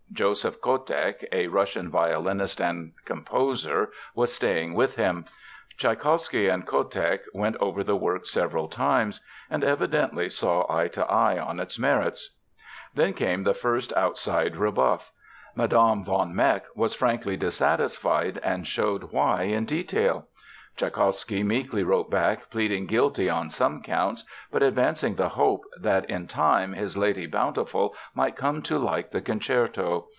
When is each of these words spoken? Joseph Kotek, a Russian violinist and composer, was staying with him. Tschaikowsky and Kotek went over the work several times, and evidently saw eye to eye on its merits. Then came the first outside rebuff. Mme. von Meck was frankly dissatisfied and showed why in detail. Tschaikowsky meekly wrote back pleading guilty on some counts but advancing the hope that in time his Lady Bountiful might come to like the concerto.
Joseph 0.13 0.59
Kotek, 0.61 1.25
a 1.31 1.47
Russian 1.47 1.89
violinist 1.89 2.59
and 2.59 2.91
composer, 3.05 3.91
was 4.13 4.31
staying 4.31 4.73
with 4.75 4.97
him. 4.97 5.23
Tschaikowsky 5.77 6.47
and 6.49 6.67
Kotek 6.67 7.21
went 7.33 7.55
over 7.55 7.81
the 7.83 7.95
work 7.95 8.25
several 8.25 8.67
times, 8.67 9.21
and 9.49 9.63
evidently 9.63 10.27
saw 10.29 10.65
eye 10.71 10.89
to 10.89 11.09
eye 11.09 11.39
on 11.39 11.61
its 11.61 11.79
merits. 11.79 12.35
Then 12.93 13.13
came 13.13 13.43
the 13.43 13.53
first 13.55 13.93
outside 13.95 14.57
rebuff. 14.57 15.11
Mme. 15.55 16.03
von 16.03 16.35
Meck 16.35 16.65
was 16.75 16.93
frankly 16.93 17.37
dissatisfied 17.37 18.37
and 18.43 18.67
showed 18.67 19.13
why 19.13 19.43
in 19.43 19.63
detail. 19.65 20.27
Tschaikowsky 20.77 21.43
meekly 21.43 21.83
wrote 21.83 22.09
back 22.09 22.49
pleading 22.49 22.85
guilty 22.85 23.29
on 23.29 23.49
some 23.49 23.81
counts 23.83 24.23
but 24.51 24.63
advancing 24.63 25.15
the 25.15 25.29
hope 25.29 25.63
that 25.77 26.09
in 26.09 26.27
time 26.27 26.71
his 26.71 26.95
Lady 26.95 27.27
Bountiful 27.27 27.93
might 28.15 28.37
come 28.37 28.61
to 28.61 28.77
like 28.77 29.11
the 29.11 29.21
concerto. 29.21 30.07